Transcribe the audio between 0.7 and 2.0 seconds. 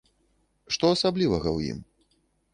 Што асаблівага ў ім?